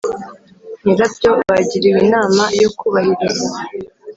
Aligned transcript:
nyirabyo 0.83 1.29
bagiriwe 1.47 1.97
inama 2.05 2.43
yo 2.61 2.69
kubahiriza 2.77 3.49